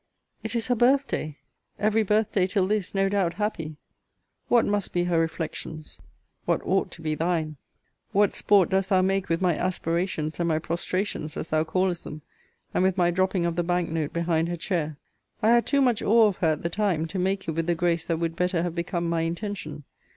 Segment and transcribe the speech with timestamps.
[0.41, 1.37] It is her BIRTH DAY!
[1.77, 3.77] Every birth day till this, no doubt, happy!
[4.47, 6.01] What must be her reflections!
[6.45, 7.57] What ought to be thine!
[8.11, 12.23] What sport dost thou make with my aspirations, and my prostrations, as thou callest them;
[12.73, 14.97] and with my dropping of the banknote behind her chair!
[15.43, 17.75] I had too much awe of her at the time, to make it with the
[17.75, 19.83] grace that would better have become my intention.